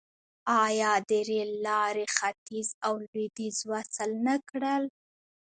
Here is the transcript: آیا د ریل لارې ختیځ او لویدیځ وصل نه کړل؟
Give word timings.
آیا 0.65 0.91
د 1.09 1.11
ریل 1.27 1.51
لارې 1.67 2.05
ختیځ 2.15 2.67
او 2.85 2.93
لویدیځ 3.03 3.57
وصل 3.71 4.09
نه 4.25 4.35
کړل؟ 4.49 4.83